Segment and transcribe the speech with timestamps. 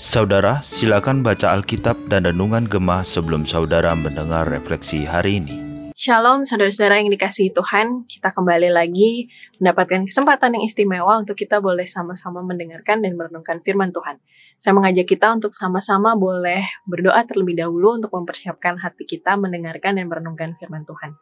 [0.00, 5.70] Saudara, silakan baca Alkitab dan Renungan Gemah sebelum saudara mendengar refleksi hari ini.
[5.92, 9.28] Shalom saudara-saudara yang dikasihi Tuhan, kita kembali lagi
[9.60, 14.16] mendapatkan kesempatan yang istimewa untuk kita boleh sama-sama mendengarkan dan merenungkan firman Tuhan.
[14.56, 20.08] Saya mengajak kita untuk sama-sama boleh berdoa terlebih dahulu untuk mempersiapkan hati kita mendengarkan dan
[20.08, 21.20] merenungkan firman Tuhan.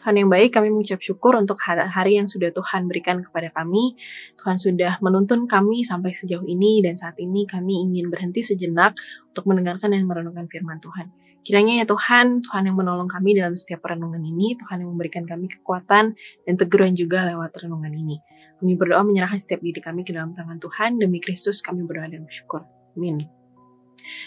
[0.00, 4.00] Tuhan yang baik, kami mengucap syukur untuk hari yang sudah Tuhan berikan kepada kami.
[4.40, 8.96] Tuhan sudah menuntun kami sampai sejauh ini dan saat ini kami ingin berhenti sejenak
[9.28, 11.12] untuk mendengarkan dan merenungkan firman Tuhan.
[11.44, 15.52] Kiranya ya Tuhan, Tuhan yang menolong kami dalam setiap renungan ini, Tuhan yang memberikan kami
[15.52, 16.16] kekuatan
[16.48, 18.20] dan teguran juga lewat renungan ini.
[18.60, 22.24] Kami berdoa menyerahkan setiap diri kami ke dalam tangan Tuhan, demi Kristus kami berdoa dan
[22.24, 22.64] bersyukur.
[22.96, 23.24] Amin.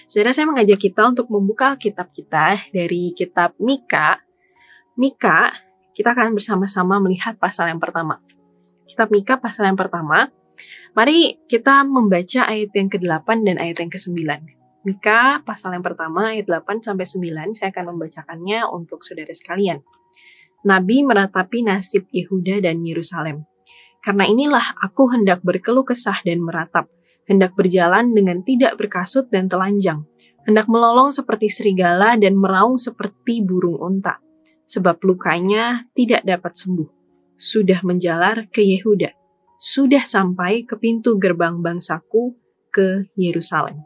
[0.05, 4.22] Saudara saya mengajak kita untuk membuka kitab kita dari kitab Mika
[4.93, 5.49] Mika,
[5.97, 8.21] kita akan bersama-sama melihat pasal yang pertama.
[8.85, 10.29] Kitab Mika pasal yang pertama.
[10.93, 14.21] Mari kita membaca ayat yang ke-8 dan ayat yang ke-9.
[14.85, 19.81] Mika pasal yang pertama ayat 8 sampai 9 saya akan membacakannya untuk saudara sekalian.
[20.61, 23.49] Nabi meratapi nasib Yehuda dan Yerusalem.
[23.97, 26.85] Karena inilah aku hendak berkeluh kesah dan meratap,
[27.25, 30.05] hendak berjalan dengan tidak berkasut dan telanjang,
[30.45, 34.21] hendak melolong seperti serigala dan meraung seperti burung unta
[34.67, 36.89] sebab lukanya tidak dapat sembuh.
[37.37, 39.11] Sudah menjalar ke Yehuda,
[39.59, 42.35] sudah sampai ke pintu gerbang bangsaku
[42.71, 43.83] ke Yerusalem.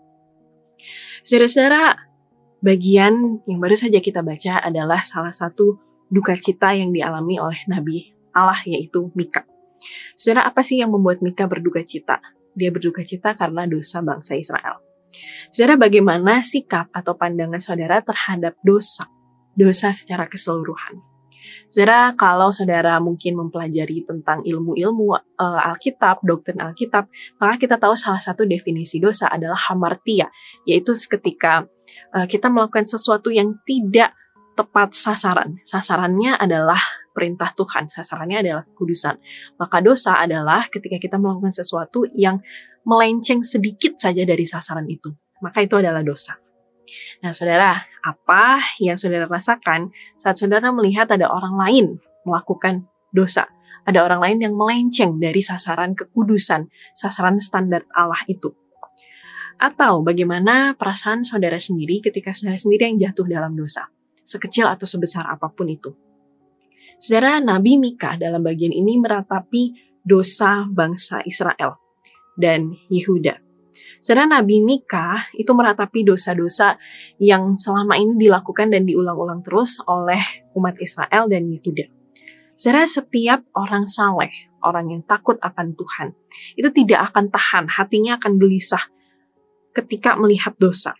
[1.25, 1.97] Saudara-saudara,
[2.61, 8.13] bagian yang baru saja kita baca adalah salah satu duka cita yang dialami oleh Nabi
[8.31, 9.43] Allah yaitu Mika.
[10.17, 12.21] Saudara, apa sih yang membuat Mika berduka cita?
[12.57, 14.81] Dia berduka cita karena dosa bangsa Israel.
[15.53, 19.09] Saudara, bagaimana sikap atau pandangan saudara terhadap dosa?
[19.57, 21.01] Dosa secara keseluruhan.
[21.67, 27.11] Saudara, kalau saudara mungkin mempelajari tentang ilmu-ilmu uh, Alkitab, doktrin Alkitab,
[27.43, 30.31] maka kita tahu salah satu definisi dosa adalah hamartia,
[30.63, 31.67] yaitu ketika
[32.15, 34.15] uh, kita melakukan sesuatu yang tidak
[34.55, 35.59] tepat sasaran.
[35.67, 36.79] Sasarannya adalah
[37.11, 39.19] perintah Tuhan, sasarannya adalah kudusan.
[39.59, 42.39] Maka dosa adalah ketika kita melakukan sesuatu yang
[42.87, 45.11] melenceng sedikit saja dari sasaran itu.
[45.43, 46.39] Maka itu adalah dosa.
[47.23, 51.85] Nah, saudara, apa yang saudara rasakan saat saudara melihat ada orang lain
[52.23, 53.47] melakukan dosa?
[53.87, 58.51] Ada orang lain yang melenceng dari sasaran kekudusan, sasaran standar Allah itu.
[59.57, 63.87] Atau bagaimana perasaan saudara sendiri ketika saudara sendiri yang jatuh dalam dosa,
[64.27, 65.95] sekecil atau sebesar apa pun itu.
[66.99, 69.71] Saudara Nabi Mika dalam bagian ini meratapi
[70.03, 71.79] dosa bangsa Israel
[72.35, 73.46] dan Yehuda.
[74.01, 76.77] Saudara Nabi Mika itu meratapi dosa-dosa
[77.17, 80.21] yang selama ini dilakukan dan diulang-ulang terus oleh
[80.53, 81.89] umat Israel dan Yehuda.
[82.57, 84.33] Saudara setiap orang saleh,
[84.65, 86.17] orang yang takut akan Tuhan,
[86.57, 88.81] itu tidak akan tahan, hatinya akan gelisah
[89.77, 90.97] ketika melihat dosa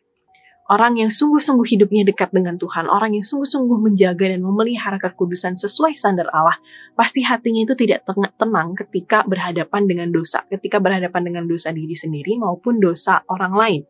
[0.67, 5.95] orang yang sungguh-sungguh hidupnya dekat dengan Tuhan, orang yang sungguh-sungguh menjaga dan memelihara kekudusan sesuai
[5.95, 6.59] standar Allah,
[6.93, 8.03] pasti hatinya itu tidak
[8.35, 13.81] tenang ketika berhadapan dengan dosa, ketika berhadapan dengan dosa diri sendiri maupun dosa orang lain.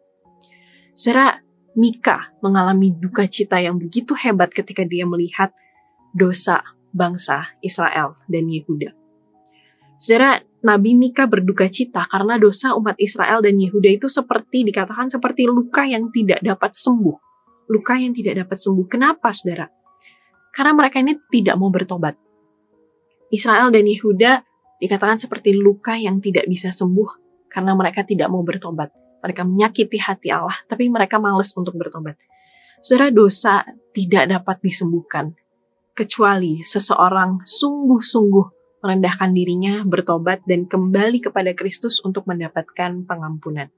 [0.94, 1.42] Saudara,
[1.78, 5.54] Mika mengalami duka cita yang begitu hebat ketika dia melihat
[6.10, 8.98] dosa bangsa Israel dan Yehuda.
[10.02, 15.48] Saudara, Nabi Mika berduka cita karena dosa umat Israel dan Yehuda itu seperti dikatakan seperti
[15.48, 17.16] luka yang tidak dapat sembuh.
[17.72, 18.86] Luka yang tidak dapat sembuh.
[18.92, 19.64] Kenapa, saudara?
[20.52, 22.20] Karena mereka ini tidak mau bertobat.
[23.32, 24.44] Israel dan Yehuda
[24.84, 28.92] dikatakan seperti luka yang tidak bisa sembuh karena mereka tidak mau bertobat.
[29.24, 32.20] Mereka menyakiti hati Allah, tapi mereka males untuk bertobat.
[32.84, 33.64] Saudara, dosa
[33.96, 35.32] tidak dapat disembuhkan
[35.96, 43.70] kecuali seseorang sungguh-sungguh merendahkan dirinya, bertobat, dan kembali kepada Kristus untuk mendapatkan pengampunan.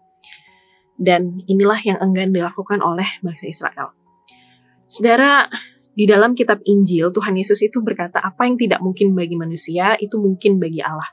[0.99, 3.95] Dan inilah yang enggan dilakukan oleh bangsa Israel.
[4.89, 5.47] Saudara,
[5.95, 10.19] di dalam kitab Injil, Tuhan Yesus itu berkata, apa yang tidak mungkin bagi manusia, itu
[10.19, 11.07] mungkin bagi Allah.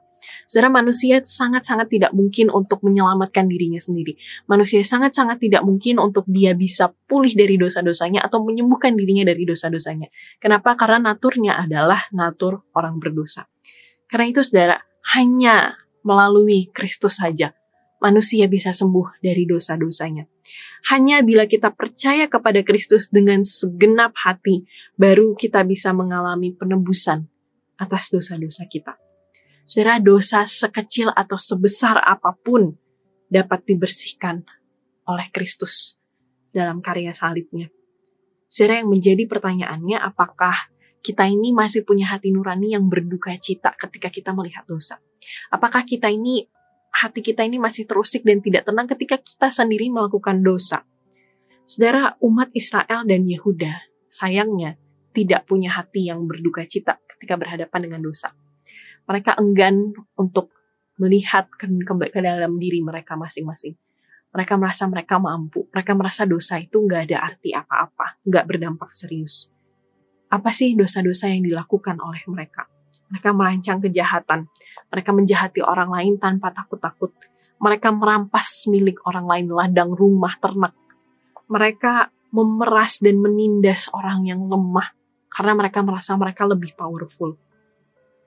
[0.47, 4.19] Saudara, manusia sangat-sangat tidak mungkin untuk menyelamatkan dirinya sendiri.
[4.47, 10.11] Manusia sangat-sangat tidak mungkin untuk dia bisa pulih dari dosa-dosanya atau menyembuhkan dirinya dari dosa-dosanya.
[10.39, 10.75] Kenapa?
[10.75, 13.47] Karena naturnya adalah natur orang berdosa.
[14.07, 14.83] Karena itu saudara,
[15.15, 17.57] hanya melalui Kristus saja
[18.01, 20.29] manusia bisa sembuh dari dosa-dosanya.
[20.93, 27.27] Hanya bila kita percaya kepada Kristus dengan segenap hati, baru kita bisa mengalami penebusan
[27.81, 28.95] atas dosa-dosa kita.
[29.67, 32.79] Saudara, dosa sekecil atau sebesar apa pun
[33.27, 34.47] dapat dibersihkan
[35.11, 35.99] oleh Kristus
[36.55, 37.67] dalam karya salibnya.
[38.47, 40.71] Saudara, yang menjadi pertanyaannya apakah
[41.07, 44.99] kita ini masih punya hati nurani yang berduka cita ketika kita melihat dosa.
[45.55, 46.51] Apakah kita ini
[46.91, 50.83] hati kita ini masih terusik dan tidak tenang ketika kita sendiri melakukan dosa?
[51.71, 54.75] Saudara, umat Israel dan Yehuda sayangnya
[55.15, 58.35] tidak punya hati yang berduka cita ketika berhadapan dengan dosa.
[59.07, 60.51] Mereka enggan untuk
[60.99, 61.71] melihat ke,
[62.19, 63.79] dalam diri mereka masing-masing.
[64.35, 65.71] Mereka merasa mereka mampu.
[65.71, 69.56] Mereka merasa dosa itu nggak ada arti apa-apa, nggak berdampak serius.
[70.27, 72.67] Apa sih dosa-dosa yang dilakukan oleh mereka?
[73.13, 74.51] Mereka merancang kejahatan.
[74.91, 77.15] Mereka menjahati orang lain tanpa takut-takut.
[77.63, 80.77] Mereka merampas milik orang lain, ladang rumah, ternak,
[81.47, 84.93] mereka memeras dan menindas orang yang lemah
[85.31, 87.39] karena mereka merasa mereka lebih powerful.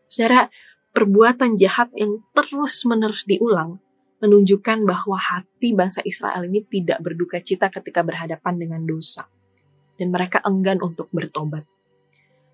[0.09, 0.47] Secara
[0.95, 3.77] perbuatan jahat yang terus-menerus diulang
[4.19, 9.27] menunjukkan bahwa hati bangsa Israel ini tidak berduka cita ketika berhadapan dengan dosa.
[9.99, 11.67] Dan mereka enggan untuk bertobat.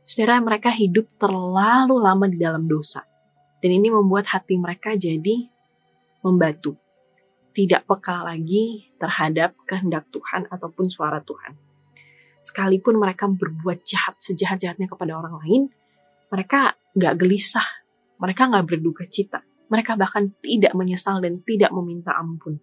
[0.06, 3.02] Secara mereka hidup terlalu lama di dalam dosa.
[3.57, 5.50] Dan ini membuat hati mereka jadi
[6.22, 6.78] membatu
[7.56, 11.57] tidak peka lagi terhadap kehendak Tuhan ataupun suara Tuhan.
[12.38, 15.62] Sekalipun mereka berbuat jahat sejahat-jahatnya kepada orang lain,
[16.30, 17.66] mereka nggak gelisah,
[18.22, 19.42] mereka nggak berduka cita,
[19.72, 22.60] mereka bahkan tidak menyesal dan tidak meminta ampun.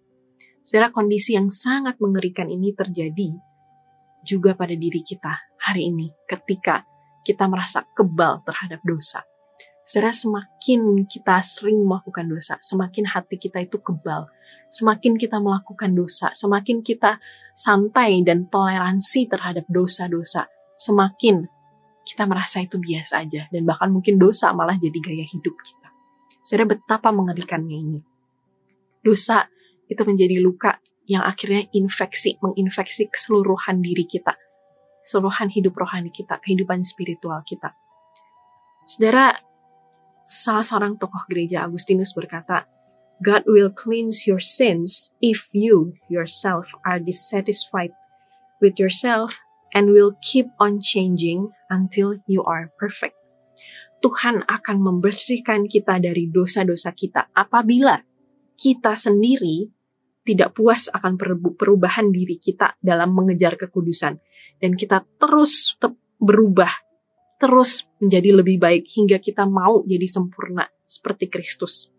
[0.63, 3.35] Secara kondisi yang sangat mengerikan ini terjadi
[4.23, 6.87] juga pada diri kita hari ini ketika
[7.23, 9.23] kita merasa kebal terhadap dosa
[9.83, 14.31] Saudara, semakin kita sering melakukan dosa, semakin hati kita itu kebal.
[14.71, 17.19] Semakin kita melakukan dosa, semakin kita
[17.51, 20.47] santai dan toleransi terhadap dosa-dosa,
[20.79, 21.51] semakin
[22.07, 23.51] kita merasa itu biasa aja.
[23.51, 25.89] Dan bahkan mungkin dosa malah jadi gaya hidup kita.
[26.47, 27.99] Saudara, betapa mengerikannya ini.
[29.03, 29.51] Dosa
[29.91, 30.79] itu menjadi luka
[31.11, 34.31] yang akhirnya infeksi, menginfeksi keseluruhan diri kita.
[35.03, 37.75] Keseluruhan hidup rohani kita, kehidupan spiritual kita.
[38.87, 39.35] Saudara,
[40.23, 42.67] salah seorang tokoh gereja Agustinus berkata,
[43.23, 47.95] God will cleanse your sins if you yourself are dissatisfied
[48.59, 49.39] with yourself
[49.71, 53.15] and will keep on changing until you are perfect.
[54.03, 58.03] Tuhan akan membersihkan kita dari dosa-dosa kita apabila
[58.59, 59.71] kita sendiri
[60.23, 61.19] tidak puas akan
[61.59, 64.19] perubahan diri kita dalam mengejar kekudusan
[64.63, 65.75] dan kita terus
[66.19, 66.71] berubah
[67.43, 71.91] terus menjadi lebih baik hingga kita mau jadi sempurna seperti Kristus.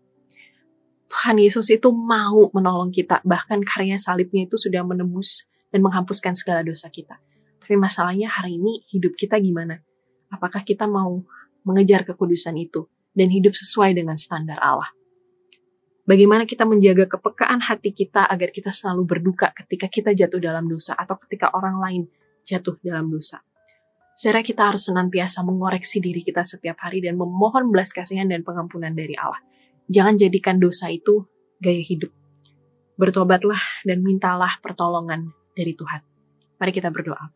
[1.05, 6.65] Tuhan Yesus itu mau menolong kita, bahkan karya salibnya itu sudah menembus dan menghapuskan segala
[6.65, 7.21] dosa kita.
[7.61, 9.85] Tapi masalahnya hari ini hidup kita gimana?
[10.33, 11.21] Apakah kita mau
[11.61, 14.89] mengejar kekudusan itu dan hidup sesuai dengan standar Allah?
[16.05, 20.93] Bagaimana kita menjaga kepekaan hati kita agar kita selalu berduka ketika kita jatuh dalam dosa
[20.93, 22.01] atau ketika orang lain
[22.45, 23.41] jatuh dalam dosa?
[24.13, 28.93] Secara kita harus senantiasa mengoreksi diri kita setiap hari dan memohon belas kasihan dan pengampunan
[28.93, 29.41] dari Allah.
[29.89, 31.25] Jangan jadikan dosa itu
[31.57, 32.13] gaya hidup.
[33.01, 36.05] Bertobatlah dan mintalah pertolongan dari Tuhan.
[36.61, 37.33] Mari kita berdoa.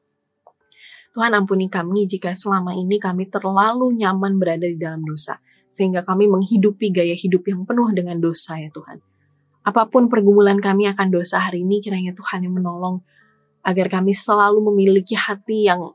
[1.10, 6.26] Tuhan ampuni kami jika selama ini kami terlalu nyaman berada di dalam dosa, sehingga kami
[6.26, 9.00] menghidupi gaya hidup yang penuh dengan dosa ya Tuhan.
[9.66, 13.06] Apa pun pergumulan kami akan dosa hari ini, kiranya Tuhan yang menolong
[13.62, 15.94] agar kami selalu memiliki hati yang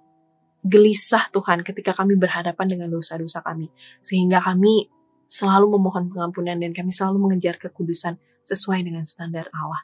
[0.64, 3.68] gelisah Tuhan ketika kami berhadapan dengan dosa-dosa kami.
[4.00, 4.88] Sehingga kami
[5.26, 8.16] selalu memohon pengampunan dan kami selalu mengejar kekudusan
[8.46, 9.82] sesuai dengan standar Allah.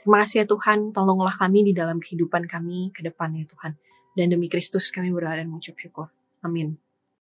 [0.00, 3.76] Terima kasih ya Tuhan, tolonglah kami di dalam kehidupan kami ke depannya Tuhan.
[4.16, 6.08] Dan demi Kristus kami berdoa dan mengucap syukur.
[6.42, 6.87] Amin.